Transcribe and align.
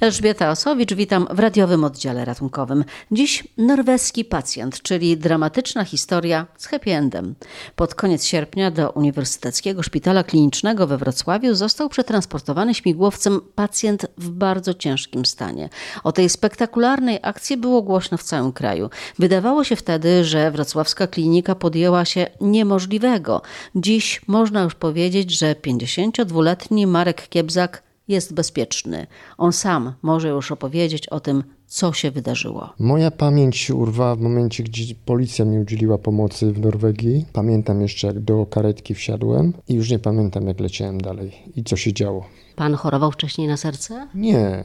Elżbieta 0.00 0.50
Osowicz, 0.50 0.94
witam 0.94 1.26
w 1.30 1.38
radiowym 1.38 1.84
oddziale 1.84 2.24
ratunkowym. 2.24 2.84
Dziś 3.12 3.44
norweski 3.56 4.24
pacjent, 4.24 4.82
czyli 4.82 5.16
dramatyczna 5.16 5.84
historia 5.84 6.46
z 6.56 6.66
happy 6.66 6.90
endem. 6.90 7.34
Pod 7.76 7.94
koniec 7.94 8.24
sierpnia 8.24 8.70
do 8.70 8.90
Uniwersyteckiego 8.90 9.82
Szpitala 9.82 10.24
Klinicznego 10.24 10.86
we 10.86 10.98
Wrocławiu 10.98 11.54
został 11.54 11.88
przetransportowany 11.88 12.74
śmigłowcem 12.74 13.40
pacjent 13.54 14.06
w 14.18 14.30
bardzo 14.30 14.74
ciężkim 14.74 15.26
stanie. 15.26 15.68
O 16.04 16.12
tej 16.12 16.28
spektakularnej 16.28 17.18
akcji 17.22 17.56
było 17.56 17.82
głośno 17.82 18.18
w 18.18 18.22
całym 18.22 18.52
kraju. 18.52 18.90
Wydawało 19.18 19.64
się 19.64 19.76
wtedy, 19.76 20.24
że 20.24 20.50
wrocławska 20.50 21.06
klinika 21.06 21.54
podjęła 21.54 22.04
się 22.04 22.26
niemożliwego. 22.40 23.42
Dziś 23.74 24.20
można 24.26 24.62
już 24.62 24.74
powiedzieć, 24.74 25.38
że 25.38 25.54
52-letni 25.54 26.86
Marek 26.86 27.28
Kiebzak 27.28 27.87
jest 28.08 28.34
bezpieczny. 28.34 29.06
On 29.38 29.52
sam 29.52 29.92
może 30.02 30.28
już 30.28 30.52
opowiedzieć 30.52 31.08
o 31.08 31.20
tym, 31.20 31.44
co 31.66 31.92
się 31.92 32.10
wydarzyło. 32.10 32.72
Moja 32.78 33.10
pamięć 33.10 33.56
się 33.56 33.74
urwała 33.74 34.16
w 34.16 34.20
momencie, 34.20 34.62
gdzie 34.62 34.94
policja 35.04 35.44
mi 35.44 35.58
udzieliła 35.58 35.98
pomocy 35.98 36.52
w 36.52 36.60
Norwegii. 36.60 37.26
Pamiętam 37.32 37.82
jeszcze, 37.82 38.06
jak 38.06 38.20
do 38.20 38.46
karetki 38.46 38.94
wsiadłem 38.94 39.52
i 39.68 39.74
już 39.74 39.90
nie 39.90 39.98
pamiętam, 39.98 40.46
jak 40.46 40.60
leciałem 40.60 41.00
dalej 41.00 41.32
i 41.56 41.64
co 41.64 41.76
się 41.76 41.92
działo. 41.92 42.24
Pan 42.56 42.74
chorował 42.74 43.12
wcześniej 43.12 43.48
na 43.48 43.56
serce? 43.56 44.08
Nie, 44.14 44.64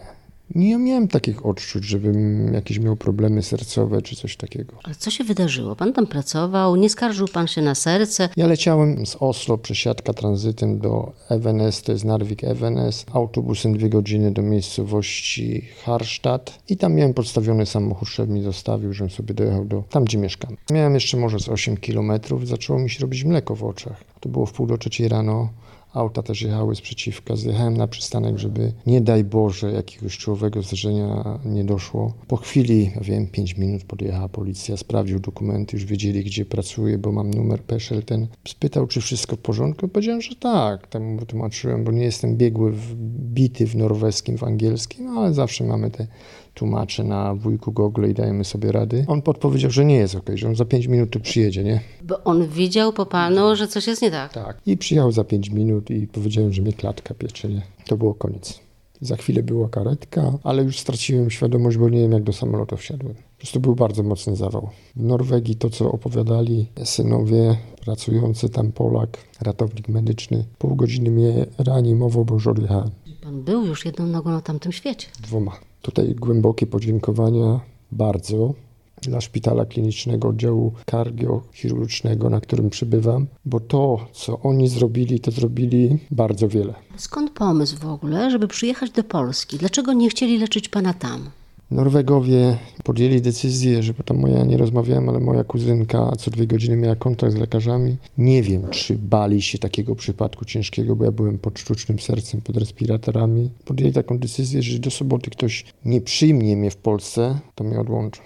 nie 0.55 0.77
miałem 0.77 1.07
takich 1.07 1.45
odczuć, 1.45 1.83
żebym 1.83 2.53
jakieś 2.53 2.79
miał 2.79 2.95
problemy 2.95 3.41
sercowe 3.41 4.01
czy 4.01 4.15
coś 4.15 4.37
takiego. 4.37 4.75
Ale 4.83 4.95
co 4.95 5.11
się 5.11 5.23
wydarzyło? 5.23 5.75
Pan 5.75 5.93
tam 5.93 6.07
pracował, 6.07 6.75
nie 6.75 6.89
skarżył 6.89 7.27
pan 7.27 7.47
się 7.47 7.61
na 7.61 7.75
serce. 7.75 8.29
Ja 8.37 8.47
leciałem 8.47 9.05
z 9.05 9.15
Oslo, 9.19 9.57
przesiadka 9.57 10.13
tranzytem 10.13 10.79
do 10.79 11.11
Evenes, 11.29 11.81
to 11.81 11.91
jest 11.91 12.05
Narvik 12.05 12.43
Evenes, 12.43 13.05
autobusem 13.13 13.77
dwie 13.77 13.89
godziny 13.89 14.31
do 14.31 14.41
miejscowości 14.41 15.67
Harstad 15.83 16.59
i 16.69 16.77
tam 16.77 16.93
miałem 16.93 17.13
podstawiony 17.13 17.65
samochód, 17.65 18.07
szef 18.09 18.29
mi 18.29 18.41
zostawił, 18.41 18.93
żebym 18.93 19.09
sobie 19.09 19.33
dojechał 19.33 19.65
do 19.65 19.83
tam, 19.89 20.03
gdzie 20.03 20.17
mieszkam. 20.17 20.57
Miałem 20.71 20.93
jeszcze 20.93 21.17
może 21.17 21.39
z 21.39 21.49
8 21.49 21.77
kilometrów, 21.77 22.47
zaczęło 22.47 22.79
mi 22.79 22.89
się 22.89 23.01
robić 23.01 23.23
mleko 23.23 23.55
w 23.55 23.63
oczach. 23.63 24.03
To 24.19 24.29
było 24.29 24.45
w 24.45 24.53
pół 24.53 24.67
do 24.67 24.77
trzeciej 24.77 25.07
rano. 25.07 25.49
Auta 25.93 26.23
też 26.23 26.41
jechały 26.41 26.75
sprzeciwka. 26.75 27.35
Zjechałem 27.35 27.77
na 27.77 27.87
przystanek, 27.87 28.37
żeby 28.37 28.73
nie 28.85 29.01
daj 29.01 29.23
Boże 29.23 29.71
jakiegoś 29.71 30.17
czołowego 30.17 30.61
zdarzenia 30.61 31.39
nie 31.45 31.63
doszło. 31.63 32.13
Po 32.27 32.37
chwili, 32.37 32.91
ja 32.95 33.01
wiem, 33.01 33.27
5 33.27 33.57
minut 33.57 33.83
podjechała 33.83 34.29
policja, 34.29 34.77
sprawdził 34.77 35.19
dokumenty, 35.19 35.77
już 35.77 35.85
wiedzieli, 35.85 36.23
gdzie 36.23 36.45
pracuję, 36.45 36.97
bo 36.97 37.11
mam 37.11 37.31
numer 37.31 37.63
PESEL 37.63 38.03
ten. 38.03 38.27
Spytał, 38.47 38.87
czy 38.87 39.01
wszystko 39.01 39.35
w 39.35 39.39
porządku. 39.39 39.87
Powiedziałem, 39.87 40.21
że 40.21 40.35
tak. 40.35 40.87
Tam 40.87 41.17
wytłumaczyłem, 41.17 41.83
bo 41.83 41.91
nie 41.91 42.03
jestem 42.03 42.37
biegły, 42.37 42.71
w, 42.71 42.95
bity 43.33 43.67
w 43.67 43.75
norweskim, 43.75 44.37
w 44.37 44.43
angielskim, 44.43 45.05
no, 45.05 45.11
ale 45.11 45.33
zawsze 45.33 45.63
mamy 45.63 45.91
te 45.91 46.07
tłumacze 46.53 47.03
na 47.03 47.35
wujku 47.35 47.71
Google 47.71 48.09
i 48.09 48.13
dajemy 48.13 48.43
sobie 48.43 48.71
rady. 48.71 49.05
On 49.07 49.21
podpowiedział, 49.21 49.71
że 49.71 49.85
nie 49.85 49.95
jest 49.95 50.15
ok, 50.15 50.29
że 50.33 50.47
on 50.47 50.55
za 50.55 50.65
5 50.65 50.87
minut 50.87 51.09
tu 51.09 51.19
przyjedzie, 51.19 51.63
nie? 51.63 51.79
Bo 52.03 52.23
on 52.23 52.47
widział 52.47 52.93
po 52.93 53.05
panu, 53.05 53.55
że 53.55 53.67
coś 53.67 53.87
jest 53.87 54.01
nie 54.01 54.11
tak. 54.11 54.33
Tak. 54.33 54.61
I 54.65 54.77
przyjechał 54.77 55.11
za 55.11 55.23
5 55.23 55.49
minut 55.49 55.89
i 55.89 56.07
powiedziałem, 56.07 56.53
że 56.53 56.61
mnie 56.61 56.73
klatka 56.73 57.13
piecze, 57.13 57.49
nie? 57.49 57.61
To 57.87 57.97
było 57.97 58.13
koniec. 58.13 58.59
Za 59.01 59.15
chwilę 59.15 59.43
była 59.43 59.69
karetka, 59.69 60.33
ale 60.43 60.63
już 60.63 60.79
straciłem 60.79 61.29
świadomość, 61.29 61.77
bo 61.77 61.89
nie 61.89 61.99
wiem, 61.99 62.11
jak 62.11 62.23
do 62.23 62.33
samolotu 62.33 62.77
wsiadłem. 62.77 63.13
Po 63.13 63.37
prostu 63.37 63.59
był 63.59 63.75
bardzo 63.75 64.03
mocny 64.03 64.35
zawał. 64.35 64.69
W 64.95 65.03
Norwegii 65.03 65.55
to, 65.55 65.69
co 65.69 65.91
opowiadali 65.91 66.67
synowie 66.83 67.57
pracujący 67.81 68.49
tam 68.49 68.71
Polak, 68.71 69.17
ratownik 69.41 69.89
medyczny, 69.89 70.45
pół 70.57 70.75
godziny 70.75 71.11
mnie 71.11 71.45
reanimował, 71.57 72.25
bo 72.25 72.33
już 72.33 72.47
odjechałem. 72.47 72.89
Pan 73.23 73.43
był 73.43 73.65
już 73.65 73.85
jedną 73.85 74.07
nogą 74.07 74.29
na 74.29 74.41
tamtym 74.41 74.71
świecie. 74.71 75.07
Dwoma. 75.21 75.51
Tutaj 75.83 76.15
głębokie 76.15 76.67
podziękowania 76.67 77.59
bardzo 77.91 78.53
dla 79.01 79.21
Szpitala 79.21 79.65
Klinicznego 79.65 80.27
Oddziału 80.27 80.73
Kardiochirurgicznego, 80.85 82.29
na 82.29 82.41
którym 82.41 82.69
przybywam, 82.69 83.27
bo 83.45 83.59
to, 83.59 84.07
co 84.13 84.39
oni 84.39 84.67
zrobili, 84.67 85.19
to 85.19 85.31
zrobili 85.31 85.97
bardzo 86.11 86.47
wiele. 86.47 86.73
Skąd 86.97 87.31
pomysł 87.31 87.77
w 87.77 87.85
ogóle, 87.85 88.31
żeby 88.31 88.47
przyjechać 88.47 88.91
do 88.91 89.03
Polski? 89.03 89.57
Dlaczego 89.57 89.93
nie 89.93 90.09
chcieli 90.09 90.37
leczyć 90.37 90.69
pana 90.69 90.93
tam? 90.93 91.29
Norwegowie 91.73 92.57
podjęli 92.83 93.21
decyzję, 93.21 93.83
że 93.83 93.93
tam 93.93 94.17
moja, 94.17 94.43
nie 94.43 94.57
rozmawiałem, 94.57 95.09
ale 95.09 95.19
moja 95.19 95.43
kuzynka 95.43 96.11
co 96.19 96.31
dwie 96.31 96.47
godziny 96.47 96.75
miała 96.75 96.95
kontakt 96.95 97.33
z 97.33 97.35
lekarzami. 97.35 97.97
Nie 98.17 98.43
wiem, 98.43 98.69
czy 98.69 98.95
bali 98.95 99.41
się 99.41 99.57
takiego 99.57 99.95
przypadku 99.95 100.45
ciężkiego, 100.45 100.95
bo 100.95 101.05
ja 101.05 101.11
byłem 101.11 101.39
pod 101.39 101.59
sztucznym 101.59 101.99
sercem, 101.99 102.41
pod 102.41 102.57
respiratorami. 102.57 103.49
Podjęli 103.65 103.93
taką 103.93 104.19
decyzję, 104.19 104.61
że 104.61 104.79
do 104.79 104.91
soboty 104.91 105.29
ktoś 105.29 105.65
nie 105.85 106.01
przyjmie 106.01 106.55
mnie 106.55 106.71
w 106.71 106.77
Polsce, 106.77 107.39
to 107.55 107.63
mnie 107.63 107.79
odłączy. 107.79 108.21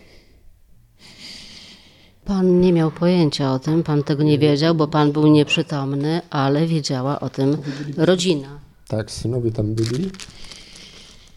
Pan 2.26 2.62
nie 2.62 2.74
miał 2.74 2.92
pojęcia 2.92 3.54
o 3.54 3.60
tym, 3.60 3.84
pan 3.84 4.04
tego 4.04 4.24
nie 4.24 4.40
wiedział, 4.40 4.76
bo 4.76 4.88
pan 4.88 5.12
był 5.12 5.28
nieprzytomny, 5.28 6.22
ale 6.30 6.68
wiedziała 6.68 7.20
o 7.20 7.30
tym 7.30 7.58
rodzina. 7.98 8.60
Tak, 8.88 9.12
synowie 9.12 9.52
tam 9.52 9.74
byli. 9.74 10.12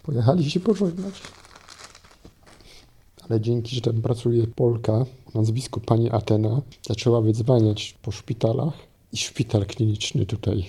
Pojechali 0.03 0.51
się 0.51 0.61
pożegnać. 0.61 1.15
Ale 3.31 3.41
dzięki, 3.41 3.75
że 3.75 3.81
tam 3.81 4.03
pracuje 4.03 4.47
Polka 4.47 4.93
o 4.93 5.07
nazwisku 5.35 5.81
pani 5.81 6.11
Atena, 6.11 6.63
zaczęła 6.89 7.21
wydzwaniać 7.21 7.95
po 8.03 8.11
szpitalach 8.11 8.75
i 9.13 9.17
szpital 9.17 9.67
kliniczny 9.67 10.27
tutaj 10.27 10.65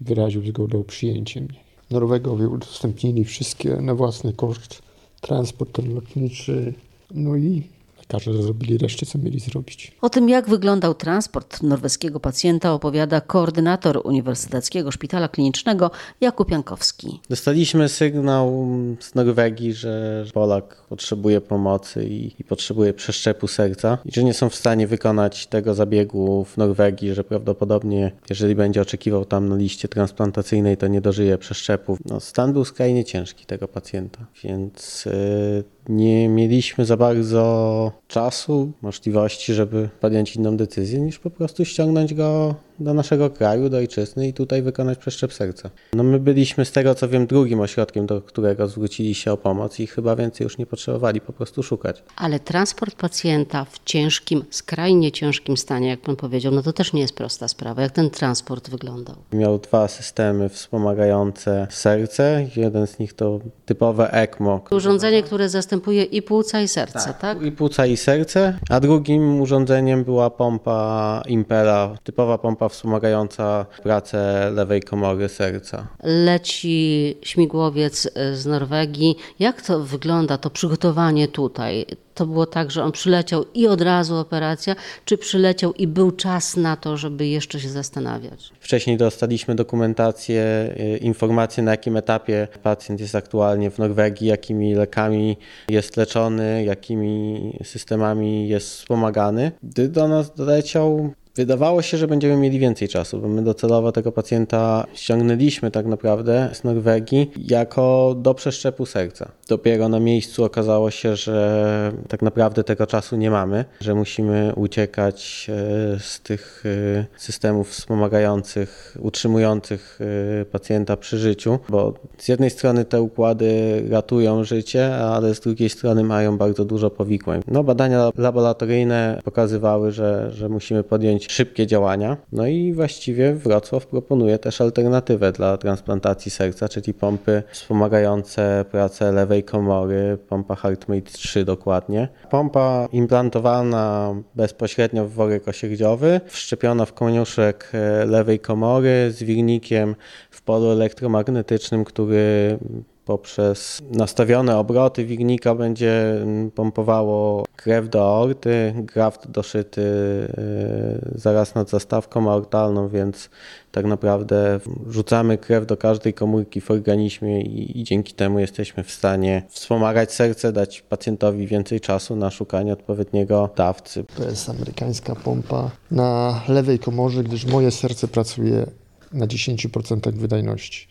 wyraził 0.00 0.46
zgodę 0.46 0.78
o 0.78 0.84
przyjęcie 0.84 1.40
mnie. 1.40 1.60
Norwegowie 1.90 2.48
udostępnili 2.48 3.24
wszystkie 3.24 3.76
na 3.76 3.94
własny 3.94 4.32
koszt, 4.32 4.82
transport 5.20 5.78
lotniczy, 5.78 6.74
no 7.10 7.36
i 7.36 7.62
lekarze 8.10 8.42
zrobili 8.42 8.78
resztę, 8.78 9.06
co 9.06 9.18
mieli 9.18 9.40
zrobić. 9.40 9.92
O 10.00 10.08
tym, 10.08 10.28
jak 10.28 10.48
wyglądał 10.48 10.94
transport 10.94 11.62
norweskiego 11.62 12.20
pacjenta, 12.20 12.72
opowiada 12.72 13.20
koordynator 13.20 14.00
Uniwersyteckiego 14.04 14.90
Szpitala 14.90 15.28
Klinicznego 15.28 15.90
Jakub 16.20 16.50
Jankowski. 16.50 17.20
Dostaliśmy 17.30 17.88
sygnał 17.88 18.66
z 19.00 19.14
Norwegii, 19.14 19.72
że 19.72 20.24
Polak 20.34 20.82
potrzebuje 20.88 21.40
pomocy 21.40 22.04
i, 22.04 22.34
i, 22.38 22.44
potrzebuje 22.44 22.92
przeszczepu 22.92 23.48
serca 23.48 23.98
i 24.04 24.12
że 24.12 24.24
nie 24.24 24.34
są 24.34 24.48
w 24.48 24.54
stanie 24.54 24.86
wykonać 24.86 25.46
tego 25.46 25.74
zabiegu 25.74 26.44
w 26.44 26.56
Norwegii, 26.56 27.14
że 27.14 27.24
prawdopodobnie, 27.24 28.12
jeżeli 28.30 28.54
będzie 28.54 28.82
oczekiwał 28.82 29.24
tam 29.24 29.48
na 29.48 29.56
liście 29.56 29.88
transplantacyjnej, 29.88 30.76
to 30.76 30.86
nie 30.86 31.00
dożyje 31.00 31.38
przeszczepu. 31.38 31.98
No, 32.04 32.20
stan 32.20 32.52
był 32.52 32.64
skrajnie 32.64 33.04
ciężki 33.04 33.46
tego 33.46 33.68
pacjenta, 33.68 34.26
więc 34.44 35.04
yy, 35.04 35.64
nie 35.88 36.28
mieliśmy 36.28 36.84
za 36.84 36.96
bardzo 36.96 37.99
czasu, 38.10 38.72
możliwości, 38.82 39.54
żeby 39.54 39.88
podjąć 40.00 40.36
inną 40.36 40.56
decyzję, 40.56 41.00
niż 41.00 41.18
po 41.18 41.30
prostu 41.30 41.64
ściągnąć 41.64 42.14
go 42.14 42.54
do 42.80 42.94
naszego 42.94 43.30
kraju, 43.30 43.68
do 43.68 43.76
ojczyzny 43.76 44.28
i 44.28 44.32
tutaj 44.32 44.62
wykonać 44.62 44.98
przeszczep 44.98 45.32
serca. 45.32 45.70
No 45.92 46.02
my 46.02 46.20
byliśmy 46.20 46.64
z 46.64 46.72
tego 46.72 46.94
co 46.94 47.08
wiem 47.08 47.26
drugim 47.26 47.60
ośrodkiem, 47.60 48.06
do 48.06 48.20
którego 48.22 48.68
zwrócili 48.68 49.14
się 49.14 49.32
o 49.32 49.36
pomoc 49.36 49.80
i 49.80 49.86
chyba 49.86 50.16
więcej 50.16 50.44
już 50.44 50.58
nie 50.58 50.66
potrzebowali 50.66 51.20
po 51.20 51.32
prostu 51.32 51.62
szukać. 51.62 52.02
Ale 52.16 52.40
transport 52.40 52.94
pacjenta 52.94 53.64
w 53.64 53.84
ciężkim, 53.84 54.44
skrajnie 54.50 55.12
ciężkim 55.12 55.56
stanie, 55.56 55.88
jak 55.88 56.00
pan 56.00 56.16
powiedział, 56.16 56.52
no 56.52 56.62
to 56.62 56.72
też 56.72 56.92
nie 56.92 57.00
jest 57.00 57.14
prosta 57.14 57.48
sprawa. 57.48 57.82
Jak 57.82 57.92
ten 57.92 58.10
transport 58.10 58.70
wyglądał? 58.70 59.16
Miał 59.32 59.58
dwa 59.58 59.88
systemy 59.88 60.48
wspomagające 60.48 61.66
serce. 61.70 62.46
Jeden 62.56 62.86
z 62.86 62.98
nich 62.98 63.12
to 63.12 63.40
typowe 63.66 64.12
ECMO. 64.12 64.60
Urządzenie, 64.70 65.22
które 65.22 65.48
zastępuje 65.48 66.04
i 66.04 66.22
płuca 66.22 66.60
i 66.60 66.68
serce, 66.68 66.98
tak? 66.98 67.20
tak? 67.20 67.42
I 67.42 67.52
płuca 67.52 67.86
i 67.86 67.96
serce, 67.96 68.58
a 68.68 68.80
drugim 68.80 69.40
urządzeniem 69.40 70.04
była 70.04 70.30
pompa 70.30 71.22
Impera, 71.26 71.94
typowa 72.04 72.38
pompa 72.38 72.68
wspomagająca 72.70 73.66
pracę 73.82 74.50
lewej 74.54 74.82
komory 74.82 75.28
serca. 75.28 75.86
Leci 76.02 77.16
śmigłowiec 77.22 78.08
z 78.32 78.46
Norwegii. 78.46 79.16
Jak 79.38 79.62
to 79.62 79.80
wygląda, 79.80 80.38
to 80.38 80.50
przygotowanie 80.50 81.28
tutaj? 81.28 81.86
To 82.14 82.26
było 82.26 82.46
tak, 82.46 82.70
że 82.70 82.84
on 82.84 82.92
przyleciał 82.92 83.44
i 83.54 83.66
od 83.66 83.80
razu 83.80 84.16
operacja, 84.16 84.76
czy 85.04 85.18
przyleciał 85.18 85.72
i 85.72 85.86
był 85.86 86.10
czas 86.10 86.56
na 86.56 86.76
to, 86.76 86.96
żeby 86.96 87.26
jeszcze 87.26 87.60
się 87.60 87.68
zastanawiać? 87.68 88.50
Wcześniej 88.60 88.96
dostaliśmy 88.96 89.54
dokumentację, 89.54 90.74
informacje 91.00 91.62
na 91.62 91.70
jakim 91.70 91.96
etapie 91.96 92.48
pacjent 92.62 93.00
jest 93.00 93.14
aktualnie 93.14 93.70
w 93.70 93.78
Norwegii, 93.78 94.28
jakimi 94.28 94.74
lekami 94.74 95.36
jest 95.68 95.96
leczony, 95.96 96.64
jakimi 96.64 97.40
systemami 97.64 98.48
jest 98.48 98.70
wspomagany. 98.70 99.52
Gdy 99.62 99.88
do 99.88 100.08
nas 100.08 100.34
doleciał, 100.34 101.12
Wydawało 101.36 101.82
się, 101.82 101.98
że 101.98 102.08
będziemy 102.08 102.36
mieli 102.36 102.58
więcej 102.58 102.88
czasu, 102.88 103.20
bo 103.20 103.28
my 103.28 103.42
docelowo 103.42 103.92
tego 103.92 104.12
pacjenta 104.12 104.86
ściągnęliśmy 104.94 105.70
tak 105.70 105.86
naprawdę 105.86 106.50
z 106.52 106.64
Norwegii 106.64 107.30
jako 107.48 108.14
do 108.18 108.34
przeszczepu 108.34 108.86
serca. 108.86 109.30
Dopiero 109.48 109.88
na 109.88 110.00
miejscu 110.00 110.44
okazało 110.44 110.90
się, 110.90 111.16
że 111.16 111.92
tak 112.08 112.22
naprawdę 112.22 112.64
tego 112.64 112.86
czasu 112.86 113.16
nie 113.16 113.30
mamy, 113.30 113.64
że 113.80 113.94
musimy 113.94 114.52
uciekać 114.56 115.46
e, 115.48 115.98
z 116.00 116.20
tych 116.20 116.64
e, 116.66 117.06
systemów 117.16 117.70
wspomagających, 117.70 118.96
utrzymujących 119.00 119.98
e, 120.40 120.44
pacjenta 120.44 120.96
przy 120.96 121.18
życiu, 121.18 121.58
bo 121.68 121.94
z 122.18 122.28
jednej 122.28 122.50
strony 122.50 122.84
te 122.84 123.02
układy 123.02 123.82
ratują 123.90 124.44
życie, 124.44 124.96
ale 124.96 125.34
z 125.34 125.40
drugiej 125.40 125.68
strony 125.68 126.04
mają 126.04 126.38
bardzo 126.38 126.64
dużo 126.64 126.90
powikłań. 126.90 127.42
No, 127.48 127.64
badania 127.64 128.10
laboratoryjne 128.18 129.20
pokazywały, 129.24 129.92
że, 129.92 130.30
że 130.32 130.48
musimy 130.48 130.82
podjąć 130.82 131.19
szybkie 131.28 131.66
działania. 131.66 132.16
No 132.32 132.46
i 132.46 132.72
właściwie 132.72 133.34
Wrocław 133.34 133.86
proponuje 133.86 134.38
też 134.38 134.60
alternatywę 134.60 135.32
dla 135.32 135.56
transplantacji 135.56 136.30
serca, 136.30 136.68
czyli 136.68 136.94
pompy 136.94 137.42
wspomagające 137.50 138.64
pracę 138.70 139.12
lewej 139.12 139.44
komory, 139.44 140.18
pompa 140.28 140.54
HeartMate 140.54 141.10
3 141.10 141.44
dokładnie. 141.44 142.08
Pompa 142.30 142.88
implantowana 142.92 144.14
bezpośrednio 144.34 145.06
w 145.06 145.12
worek 145.12 145.48
osierdziowy, 145.48 146.20
wszczepiona 146.26 146.84
w 146.84 146.92
koniuszek 146.92 147.70
e, 147.74 148.06
lewej 148.06 148.38
komory 148.38 149.10
z 149.10 149.22
wirnikiem 149.22 149.96
w 150.30 150.42
polu 150.42 150.70
elektromagnetycznym, 150.70 151.84
który 151.84 152.58
poprzez 153.04 153.82
nastawione 153.90 154.56
obroty 154.56 155.04
wignika 155.04 155.54
będzie 155.54 156.14
pompowało 156.54 157.44
krew 157.56 157.88
do 157.88 158.02
aorty, 158.02 158.74
graft 158.76 159.30
doszyty 159.30 159.80
y, 159.82 161.12
zaraz 161.14 161.54
nad 161.54 161.70
zastawką 161.70 162.30
aortalną, 162.30 162.88
więc 162.88 163.30
tak 163.72 163.84
naprawdę 163.86 164.60
rzucamy 164.88 165.38
krew 165.38 165.66
do 165.66 165.76
każdej 165.76 166.14
komórki 166.14 166.60
w 166.60 166.70
organizmie 166.70 167.42
i, 167.42 167.80
i, 167.80 167.84
dzięki 167.84 168.14
temu 168.14 168.38
jesteśmy 168.38 168.84
w 168.84 168.90
stanie 168.90 169.42
wspomagać 169.48 170.12
serce, 170.12 170.52
dać 170.52 170.82
pacjentowi 170.82 171.46
więcej 171.46 171.80
czasu 171.80 172.16
na 172.16 172.30
szukanie 172.30 172.72
odpowiedniego 172.72 173.50
dawcy. 173.56 174.04
To 174.16 174.24
jest 174.24 174.48
amerykańska 174.48 175.14
pompa 175.14 175.70
na 175.90 176.40
lewej 176.48 176.78
komorze, 176.78 177.24
gdyż 177.24 177.44
moje 177.44 177.70
serce 177.70 178.08
pracuje 178.08 178.66
na 179.12 179.26
10% 179.26 180.12
wydajności. 180.12 180.88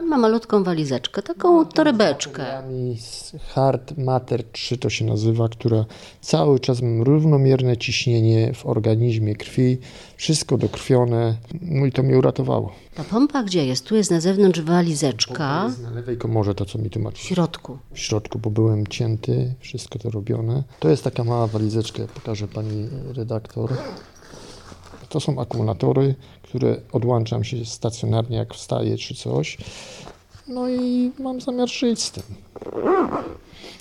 Pan 0.00 0.08
ma 0.08 0.18
malutką 0.18 0.64
walizeczkę, 0.64 1.22
taką 1.22 1.66
torebeczkę. 1.66 2.44
Hard 3.54 3.98
Matter 3.98 4.44
3 4.52 4.78
to 4.78 4.90
się 4.90 5.04
nazywa, 5.04 5.48
która 5.48 5.84
cały 6.20 6.60
czas 6.60 6.82
mam 6.82 7.02
równomierne 7.02 7.76
ciśnienie 7.76 8.54
w 8.54 8.66
organizmie 8.66 9.36
krwi, 9.36 9.78
wszystko 10.16 10.58
dokrwione, 10.58 11.36
no 11.62 11.86
i 11.86 11.92
to 11.92 12.02
mnie 12.02 12.18
uratowało. 12.18 12.72
Ta 12.94 13.04
pompa 13.04 13.42
gdzie 13.42 13.66
jest? 13.66 13.86
Tu 13.86 13.96
jest 13.96 14.10
na 14.10 14.20
zewnątrz 14.20 14.60
walizeczka. 14.60 15.64
Jest 15.68 15.82
na 15.82 15.90
lewej 15.90 16.16
komorze 16.16 16.54
to, 16.54 16.64
co 16.64 16.78
mi 16.78 16.90
tłumaczy. 16.90 17.18
W 17.18 17.26
środku. 17.26 17.78
W 17.92 17.98
środku, 17.98 18.38
bo 18.38 18.50
byłem 18.50 18.86
cięty, 18.86 19.54
wszystko 19.60 19.98
to 19.98 20.10
robione. 20.10 20.62
To 20.78 20.88
jest 20.88 21.04
taka 21.04 21.24
mała 21.24 21.46
walizeczka, 21.46 22.02
pokażę 22.14 22.48
pani 22.48 22.88
redaktor. 23.14 23.70
To 25.10 25.20
są 25.20 25.40
akumulatory, 25.40 26.14
które 26.42 26.76
odłączam 26.92 27.44
się 27.44 27.64
stacjonarnie, 27.64 28.36
jak 28.36 28.54
wstaję 28.54 28.98
czy 28.98 29.14
coś. 29.14 29.58
No 30.48 30.68
i 30.68 31.12
mam 31.18 31.40
zamiar 31.40 31.68
żyć 31.68 32.02
z 32.02 32.10
tym. 32.10 32.22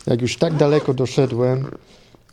Jak 0.07 0.21
już 0.21 0.37
tak 0.37 0.53
daleko 0.55 0.93
doszedłem, 0.93 1.65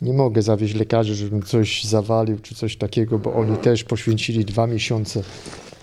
nie 0.01 0.13
mogę 0.13 0.41
zawieźć 0.41 0.75
lekarzy, 0.75 1.15
żebym 1.15 1.43
coś 1.43 1.83
zawalił 1.83 2.39
czy 2.39 2.55
coś 2.55 2.77
takiego, 2.77 3.19
bo 3.19 3.33
oni 3.33 3.57
też 3.57 3.83
poświęcili 3.83 4.45
dwa 4.45 4.67
miesiące 4.67 5.23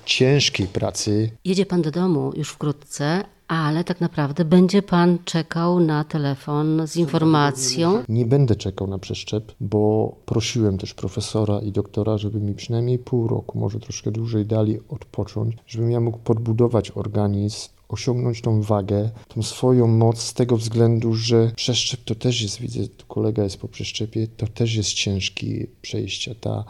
ciężkiej 0.05 0.67
pracy. 0.67 1.31
Jedzie 1.45 1.67
pan 1.67 1.83
do 1.83 1.91
domu 1.91 2.33
już 2.37 2.51
wkrótce, 2.51 3.25
ale 3.49 3.85
tak 3.85 4.01
naprawdę 4.01 4.45
będzie 4.45 4.83
pan 4.83 5.19
czekał 5.25 5.81
na 5.81 6.05
telefon 6.05 6.87
z 6.87 6.97
informacją. 6.97 8.03
Nie 8.09 8.27
będę 8.27 8.57
czekał 8.57 8.87
na 8.89 8.99
przeszczep, 8.99 9.53
bo 9.61 10.15
prosiłem 10.27 10.79
też 10.79 10.95
profesora 10.95 11.61
i 11.61 11.73
doktora, 11.73 12.19
żeby 12.19 12.41
mi 12.41 12.55
przynajmniej 12.55 12.99
pół 12.99 13.29
roku, 13.29 13.59
może 13.59 13.81
troszkę 13.81 14.11
dłużej 14.11 14.47
dali 14.47 14.79
odpocząć, 14.89 15.57
żebym 15.67 15.91
ja 15.91 16.01
mógł 16.01 16.19
podbudować 16.19 16.91
organizm, 16.91 17.69
osiągnąć 17.89 18.41
tą 18.41 18.63
wagę, 18.63 19.11
tą 19.29 19.43
swoją 19.43 19.87
moc 19.87 20.21
z 20.21 20.35
tego 20.35 20.57
względu, 20.57 21.15
że 21.15 21.53
przeszczep 21.57 22.01
to 22.05 22.15
też 22.15 22.43
jest, 22.43 22.61
widzę, 22.61 22.89
tu 22.89 23.07
kolega 23.07 23.45
jest 23.45 23.61
po 23.61 23.69
przeszczepie, 23.69 24.27
to 24.27 24.47
też 24.47 24.75
jest 24.75 24.93
ciężki 24.93 25.67
przejście. 25.83 26.35
Ta 26.35 26.65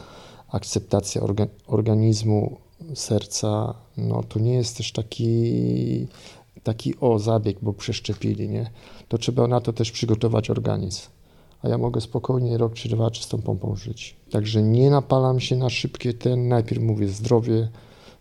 akceptacja 0.49 1.23
orga 1.23 1.47
organizmu, 1.67 2.56
serca, 2.94 3.75
no 3.97 4.23
to 4.23 4.38
nie 4.38 4.55
jest 4.55 4.77
też 4.77 4.93
taki 4.93 6.06
taki 6.62 7.01
o 7.01 7.19
zabieg, 7.19 7.56
bo 7.62 7.73
przeszczepili, 7.73 8.49
nie? 8.49 8.71
To 9.09 9.19
trzeba 9.19 9.49
na 9.49 9.61
to 9.61 9.73
też 9.73 9.93
przygotować 9.93 10.51
organizm. 10.51 11.03
A 11.62 11.69
ja 11.69 11.79
mogę 11.79 12.01
spokojnie 12.01 12.59
rok 12.59 12.75
czy 12.75 12.89
dwa 12.89 13.11
czy 13.11 13.23
z 13.23 13.29
tą 13.29 13.43
pompą 13.43 13.77
żyć. 13.77 14.17
Także 14.31 14.62
nie 14.62 14.91
napalam 14.91 15.41
się 15.41 15.56
na 15.56 15.71
szybkie 15.71 16.15
ten, 16.15 16.49
najpierw 16.49 16.83
mówię 16.83 17.09
zdrowie, 17.09 17.69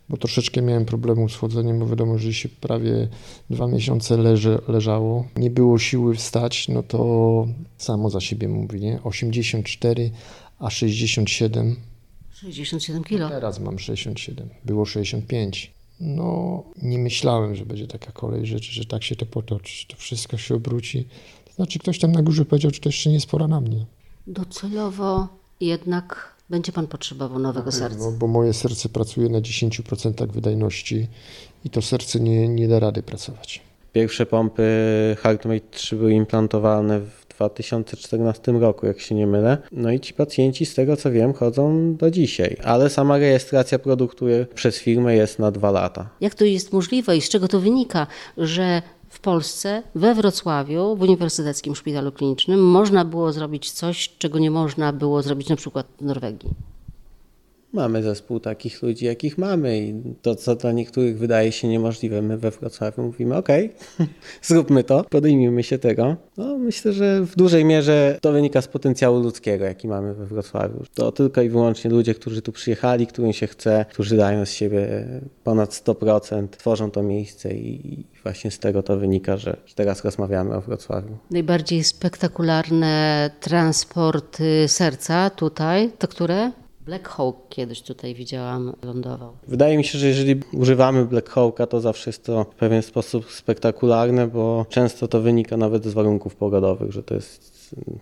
bo 0.08 0.16
troszeczkę 0.16 0.62
miałem 0.62 0.84
problemu 0.84 1.28
z 1.28 1.36
chodzeniem, 1.36 1.78
bo 1.78 1.86
wiadomo, 1.86 2.18
że 2.18 2.32
się 2.32 2.48
prawie 2.48 3.08
dwa 3.50 3.66
miesiące 3.66 4.16
leży, 4.16 4.58
leżało. 4.68 5.26
Nie 5.36 5.50
było 5.50 5.78
siły 5.78 6.14
wstać, 6.14 6.68
no 6.68 6.82
to 6.82 7.46
samo 7.78 8.10
za 8.10 8.20
siebie 8.20 8.48
mówi, 8.48 8.80
nie? 8.80 9.02
84, 9.02 10.10
a 10.58 10.70
67. 10.70 11.76
67 12.32 13.04
kilo. 13.04 13.28
Teraz 13.28 13.60
mam 13.60 13.78
67, 13.78 14.48
było 14.64 14.84
65. 14.84 15.74
No, 16.00 16.62
nie 16.82 16.98
myślałem, 16.98 17.54
że 17.54 17.66
będzie 17.66 17.86
taka 17.86 18.12
kolej 18.12 18.46
rzeczy, 18.46 18.72
że 18.72 18.84
tak 18.84 19.04
się 19.04 19.16
to 19.16 19.26
potoczy, 19.26 19.86
to 19.88 19.96
wszystko 19.96 20.36
się 20.36 20.54
obróci. 20.54 21.08
To 21.44 21.52
znaczy, 21.52 21.78
ktoś 21.78 21.98
tam 21.98 22.12
na 22.12 22.22
górze 22.22 22.44
powiedział, 22.44 22.70
że 22.74 22.80
to 22.80 22.88
jeszcze 22.88 23.08
nie 23.08 23.14
jest 23.14 23.26
pora 23.26 23.48
na 23.48 23.60
mnie. 23.60 23.86
Docelowo 24.26 25.28
jednak 25.60 26.34
będzie 26.50 26.72
pan 26.72 26.86
potrzebował 26.86 27.38
nowego 27.38 27.72
serca. 27.72 27.98
No, 27.98 28.12
bo 28.12 28.26
moje 28.26 28.52
serce 28.52 28.88
pracuje 28.88 29.28
na 29.28 29.40
10% 29.40 30.32
wydajności 30.32 31.08
i 31.64 31.70
to 31.70 31.82
serce 31.82 32.20
nie, 32.20 32.48
nie 32.48 32.68
da 32.68 32.78
rady 32.78 33.02
pracować. 33.02 33.62
Pierwsze 33.92 34.26
pompy 34.26 34.62
HeartMate 35.18 35.70
3 35.70 35.96
były 35.96 36.12
implantowane 36.12 37.00
w 37.00 37.23
2014 37.36 38.52
roku, 38.52 38.86
jak 38.86 39.00
się 39.00 39.14
nie 39.14 39.26
mylę. 39.26 39.58
No 39.72 39.92
i 39.92 40.00
ci 40.00 40.14
pacjenci, 40.14 40.66
z 40.66 40.74
tego 40.74 40.96
co 40.96 41.10
wiem, 41.10 41.32
chodzą 41.32 41.94
do 41.96 42.10
dzisiaj, 42.10 42.56
ale 42.64 42.90
sama 42.90 43.18
rejestracja 43.18 43.78
produktu 43.78 44.26
przez 44.54 44.78
firmę 44.78 45.16
jest 45.16 45.38
na 45.38 45.50
dwa 45.50 45.70
lata. 45.70 46.08
Jak 46.20 46.34
to 46.34 46.44
jest 46.44 46.72
możliwe 46.72 47.16
i 47.16 47.20
z 47.20 47.28
czego 47.28 47.48
to 47.48 47.60
wynika, 47.60 48.06
że 48.38 48.82
w 49.08 49.20
Polsce, 49.20 49.82
we 49.94 50.14
Wrocławiu, 50.14 50.96
w 50.96 51.02
Uniwersyteckim 51.02 51.74
Szpitalu 51.74 52.12
Klinicznym 52.12 52.64
można 52.70 53.04
było 53.04 53.32
zrobić 53.32 53.70
coś, 53.70 54.16
czego 54.18 54.38
nie 54.38 54.50
można 54.50 54.92
było 54.92 55.22
zrobić 55.22 55.48
na 55.48 55.56
przykład 55.56 55.86
w 56.00 56.04
Norwegii? 56.04 56.50
Mamy 57.74 58.02
zespół 58.02 58.40
takich 58.40 58.82
ludzi, 58.82 59.04
jakich 59.04 59.38
mamy 59.38 59.78
i 59.78 59.94
to, 60.22 60.34
co 60.34 60.56
dla 60.56 60.72
niektórych 60.72 61.18
wydaje 61.18 61.52
się 61.52 61.68
niemożliwe, 61.68 62.22
my 62.22 62.36
we 62.38 62.50
Wrocławiu 62.50 63.02
mówimy, 63.02 63.36
ok, 63.36 63.48
zróbmy 64.42 64.84
to, 64.84 65.04
podejmijmy 65.04 65.62
się 65.62 65.78
tego. 65.78 66.16
No, 66.36 66.58
myślę, 66.58 66.92
że 66.92 67.20
w 67.20 67.36
dużej 67.36 67.64
mierze 67.64 68.18
to 68.20 68.32
wynika 68.32 68.62
z 68.62 68.68
potencjału 68.68 69.20
ludzkiego, 69.20 69.64
jaki 69.64 69.88
mamy 69.88 70.14
we 70.14 70.26
Wrocławiu. 70.26 70.84
To 70.94 71.12
tylko 71.12 71.42
i 71.42 71.48
wyłącznie 71.48 71.90
ludzie, 71.90 72.14
którzy 72.14 72.42
tu 72.42 72.52
przyjechali, 72.52 73.06
którym 73.06 73.32
się 73.32 73.46
chce, 73.46 73.84
którzy 73.90 74.16
dają 74.16 74.46
z 74.46 74.50
siebie 74.50 75.06
ponad 75.44 75.70
100%, 75.70 76.48
tworzą 76.48 76.90
to 76.90 77.02
miejsce 77.02 77.54
i 77.54 78.06
właśnie 78.22 78.50
z 78.50 78.58
tego 78.58 78.82
to 78.82 78.96
wynika, 78.96 79.36
że 79.36 79.56
teraz 79.74 80.04
rozmawiamy 80.04 80.54
o 80.54 80.60
Wrocławiu. 80.60 81.18
Najbardziej 81.30 81.84
spektakularne 81.84 83.30
transporty 83.40 84.68
serca 84.68 85.30
tutaj, 85.30 85.90
to 85.98 86.08
które? 86.08 86.63
Black 86.86 87.08
Hawk 87.08 87.48
kiedyś 87.48 87.82
tutaj 87.82 88.14
widziałam, 88.14 88.72
lądował. 88.82 89.32
Wydaje 89.48 89.76
mi 89.76 89.84
się, 89.84 89.98
że 89.98 90.06
jeżeli 90.06 90.40
używamy 90.52 91.04
Black 91.04 91.30
Hawka, 91.30 91.66
to 91.66 91.80
zawsze 91.80 92.10
jest 92.10 92.24
to 92.24 92.44
w 92.44 92.54
pewien 92.54 92.82
sposób 92.82 93.32
spektakularne, 93.32 94.26
bo 94.26 94.66
często 94.68 95.08
to 95.08 95.20
wynika 95.20 95.56
nawet 95.56 95.84
z 95.84 95.92
warunków 95.92 96.36
pogodowych, 96.36 96.92
że 96.92 97.02
to 97.02 97.14
jest 97.14 97.54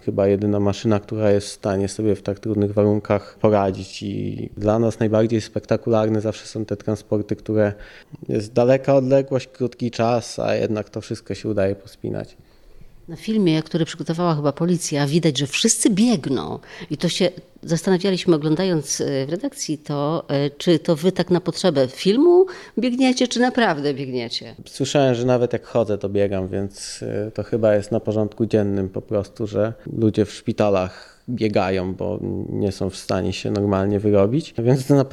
chyba 0.04 0.26
jedyna 0.26 0.60
maszyna, 0.60 1.00
która 1.00 1.30
jest 1.30 1.46
w 1.46 1.52
stanie 1.52 1.88
sobie 1.88 2.14
w 2.14 2.22
tak 2.22 2.40
trudnych 2.40 2.74
warunkach 2.74 3.38
poradzić. 3.40 4.02
I 4.02 4.50
dla 4.56 4.78
nas 4.78 4.98
najbardziej 4.98 5.40
spektakularne 5.40 6.20
zawsze 6.20 6.46
są 6.46 6.64
te 6.64 6.76
transporty, 6.76 7.36
które 7.36 7.72
jest 8.28 8.52
daleka 8.52 8.94
odległość, 8.94 9.46
krótki 9.46 9.90
czas, 9.90 10.38
a 10.38 10.54
jednak 10.54 10.90
to 10.90 11.00
wszystko 11.00 11.34
się 11.34 11.48
udaje 11.48 11.74
pospinać. 11.74 12.36
Na 13.08 13.16
filmie, 13.16 13.62
który 13.62 13.84
przygotowała 13.84 14.34
chyba 14.34 14.52
policja, 14.52 15.06
widać, 15.06 15.38
że 15.38 15.46
wszyscy 15.46 15.90
biegną. 15.90 16.58
I 16.90 16.96
to 16.96 17.08
się 17.08 17.30
zastanawialiśmy, 17.62 18.36
oglądając 18.36 19.00
e, 19.00 19.26
w 19.26 19.30
redakcji 19.30 19.78
to, 19.78 20.24
e, 20.28 20.50
czy 20.50 20.78
to 20.78 20.96
wy 20.96 21.12
tak 21.12 21.30
na 21.30 21.40
potrzebę 21.40 21.88
filmu 21.88 22.46
biegniecie, 22.78 23.28
czy 23.28 23.40
naprawdę 23.40 23.94
biegniecie? 23.94 24.54
Słyszałem, 24.66 25.14
że 25.14 25.24
nawet 25.24 25.52
jak 25.52 25.66
chodzę, 25.66 25.98
to 25.98 26.08
biegam, 26.08 26.48
więc 26.48 27.02
e, 27.02 27.30
to 27.30 27.42
chyba 27.42 27.74
jest 27.74 27.92
na 27.92 28.00
porządku 28.00 28.46
dziennym 28.46 28.88
po 28.88 29.02
prostu, 29.02 29.46
że 29.46 29.72
ludzie 29.92 30.24
w 30.24 30.32
szpitalach 30.32 31.12
biegają, 31.28 31.94
bo 31.94 32.18
nie 32.48 32.72
są 32.72 32.90
w 32.90 32.96
stanie 32.96 33.32
się 33.32 33.50
normalnie 33.50 34.00
wyrobić. 34.00 34.54
Więc 34.58 34.88
na 34.88 35.04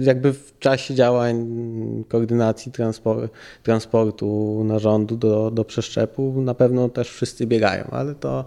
jakby 0.00 0.32
w 0.32 0.58
czasie 0.58 0.94
działań 0.94 1.46
koordynacji 2.08 2.72
transpor- 2.72 3.28
transportu 3.62 4.62
narządu 4.64 5.16
do, 5.16 5.50
do 5.50 5.64
przeszczepu 5.64 6.42
na 6.42 6.54
pewno 6.54 6.88
też 6.88 7.10
wszyscy 7.10 7.46
biegają, 7.46 7.84
ale 7.90 8.14
to 8.14 8.44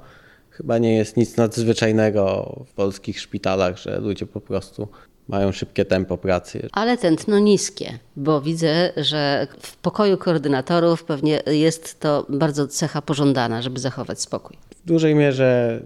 chyba 0.59 0.77
nie 0.77 0.95
jest 0.95 1.17
nic 1.17 1.37
nadzwyczajnego 1.37 2.55
w 2.67 2.73
polskich 2.73 3.19
szpitalach, 3.19 3.77
że 3.77 3.99
ludzie 3.99 4.25
po 4.25 4.41
prostu 4.41 4.87
mają 5.27 5.51
szybkie 5.51 5.85
tempo 5.85 6.17
pracy. 6.17 6.67
Ale 6.71 6.97
tętno 6.97 7.39
niskie, 7.39 7.99
bo 8.15 8.41
widzę, 8.41 8.93
że 8.97 9.47
w 9.59 9.77
pokoju 9.77 10.17
koordynatorów 10.17 11.03
pewnie 11.03 11.41
jest 11.47 11.99
to 11.99 12.25
bardzo 12.29 12.67
cecha 12.67 13.01
pożądana, 13.01 13.61
żeby 13.61 13.79
zachować 13.79 14.21
spokój. 14.21 14.57
W 14.83 14.87
dużej 14.87 15.15
mierze 15.15 15.81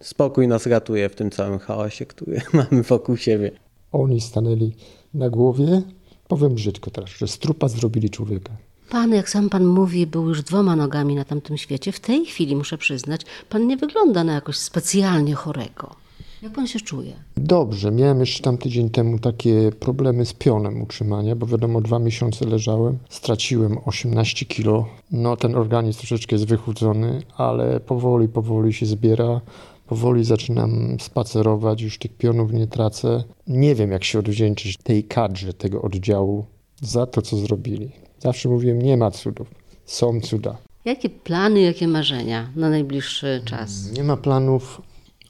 spokój 0.00 0.48
nas 0.48 0.66
ratuje 0.66 1.08
w 1.08 1.14
tym 1.14 1.30
całym 1.30 1.58
chaosie, 1.58 2.06
który 2.06 2.40
mamy 2.52 2.82
wokół 2.82 3.16
siebie. 3.16 3.50
Oni 3.92 4.20
stanęli 4.20 4.72
na 5.14 5.30
głowie, 5.30 5.82
powiem 6.28 6.54
brzydko 6.54 6.90
teraz, 6.90 7.10
że 7.10 7.28
z 7.28 7.38
trupa 7.38 7.68
zrobili 7.68 8.10
człowieka. 8.10 8.52
Pan, 8.90 9.12
jak 9.12 9.30
sam 9.30 9.50
pan 9.50 9.66
mówi, 9.66 10.06
był 10.06 10.28
już 10.28 10.42
dwoma 10.42 10.76
nogami 10.76 11.14
na 11.14 11.24
tamtym 11.24 11.58
świecie. 11.58 11.92
W 11.92 12.00
tej 12.00 12.26
chwili, 12.26 12.56
muszę 12.56 12.78
przyznać, 12.78 13.20
pan 13.48 13.66
nie 13.66 13.76
wygląda 13.76 14.24
na 14.24 14.32
jakoś 14.32 14.56
specjalnie 14.56 15.34
chorego. 15.34 15.94
Jak 16.42 16.52
pan 16.52 16.66
się 16.66 16.80
czuje? 16.80 17.12
Dobrze, 17.36 17.90
miałem 17.90 18.20
jeszcze 18.20 18.42
tam 18.42 18.58
tydzień 18.58 18.90
temu 18.90 19.18
takie 19.18 19.72
problemy 19.80 20.26
z 20.26 20.32
pionem 20.32 20.82
utrzymania, 20.82 21.36
bo 21.36 21.46
wiadomo, 21.46 21.80
dwa 21.80 21.98
miesiące 21.98 22.46
leżałem, 22.46 22.98
straciłem 23.08 23.78
18 23.84 24.46
kilo. 24.46 24.86
No 25.10 25.36
ten 25.36 25.56
organizm 25.56 25.98
troszeczkę 25.98 26.36
jest 26.36 26.46
wychudzony, 26.46 27.22
ale 27.36 27.80
powoli, 27.80 28.28
powoli 28.28 28.72
się 28.72 28.86
zbiera. 28.86 29.40
Powoli 29.86 30.24
zaczynam 30.24 30.96
spacerować, 31.00 31.80
już 31.82 31.98
tych 31.98 32.16
pionów 32.16 32.52
nie 32.52 32.66
tracę. 32.66 33.24
Nie 33.46 33.74
wiem, 33.74 33.90
jak 33.90 34.04
się 34.04 34.18
odwdzięczyć 34.18 34.76
tej 34.76 35.04
kadrze, 35.04 35.54
tego 35.54 35.82
oddziału 35.82 36.44
za 36.82 37.06
to, 37.06 37.22
co 37.22 37.36
zrobili. 37.36 38.07
Zawsze 38.20 38.48
mówiłem, 38.48 38.82
nie 38.82 38.96
ma 38.96 39.10
cudów, 39.10 39.48
są 39.84 40.20
cuda. 40.20 40.56
Jakie 40.84 41.10
plany, 41.10 41.60
jakie 41.60 41.88
marzenia 41.88 42.50
na 42.56 42.70
najbliższy 42.70 43.42
czas? 43.44 43.92
Nie 43.92 44.04
ma 44.04 44.16
planów 44.16 44.82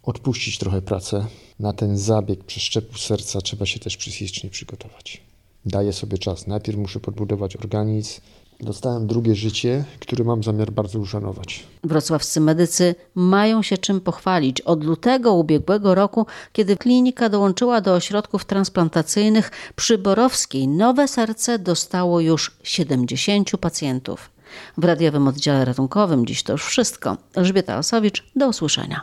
odpuścić 0.03 0.59
trochę 0.59 0.83
pracę. 0.83 1.27
Na 1.61 1.73
ten 1.73 1.99
zabieg 1.99 2.45
przeszczepu 2.45 2.99
serca 2.99 3.41
trzeba 3.41 3.67
się 3.67 3.81
też 3.81 3.97
psychicznie 3.97 4.51
przygotować. 4.51 5.23
Daję 5.65 5.93
sobie 5.93 6.19
czas. 6.19 6.47
Najpierw 6.47 6.79
muszę 6.79 7.01
podbudować 7.01 7.57
organizm. 7.57 8.21
Dostałem 8.61 9.07
drugie 9.07 9.35
życie, 9.35 9.85
które 10.01 10.25
mam 10.25 10.43
zamiar 10.43 10.71
bardzo 10.71 10.99
uszanować. 10.99 11.67
Wrocławscy 11.85 12.41
medycy 12.41 12.95
mają 13.15 13.63
się 13.63 13.79
czym 13.79 14.01
pochwalić. 14.01 14.61
Od 14.61 14.85
lutego 14.85 15.35
ubiegłego 15.35 15.95
roku, 15.95 16.27
kiedy 16.53 16.77
klinika 16.77 17.29
dołączyła 17.29 17.81
do 17.81 17.95
ośrodków 17.95 18.45
transplantacyjnych 18.45 19.51
przy 19.77 19.99
Borowskiej, 19.99 20.69
nowe 20.69 21.09
serce 21.09 21.59
dostało 21.59 22.21
już 22.21 22.57
70 22.63 23.51
pacjentów. 23.61 24.31
W 24.79 24.85
radiowym 24.85 25.29
oddziale 25.29 25.65
ratunkowym 25.65 26.27
dziś 26.27 26.43
to 26.43 26.53
już 26.53 26.65
wszystko. 26.67 27.17
Elżbieta 27.35 27.79
Osowicz, 27.79 28.25
do 28.37 28.49
usłyszenia. 28.49 29.03